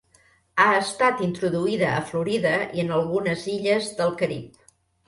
[0.63, 4.63] Ha estat introduïda a Florida i en algunes illes del Carib.